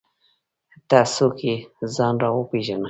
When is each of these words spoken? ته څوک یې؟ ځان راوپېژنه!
ته 0.89 0.99
څوک 1.15 1.35
یې؟ 1.47 1.55
ځان 1.95 2.13
راوپېژنه! 2.23 2.79